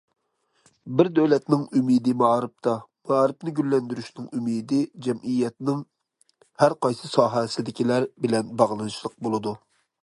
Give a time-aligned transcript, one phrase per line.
[0.99, 2.73] بىر دۆلەتنىڭ ئۈمىدى مائارىپتا،
[3.11, 5.87] مائارىپنى گۈللەندۈرۈشنىڭ ئۈمىدى جەمئىيەتنىڭ
[6.65, 9.59] ھەر قايسى ساھەسىدىكىلەر بىلەن باغلىنىشلىق بولىدۇ.